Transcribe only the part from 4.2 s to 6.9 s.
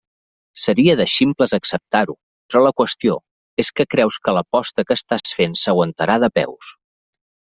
que l'aposta que estàs fent s'aguantarà de peus.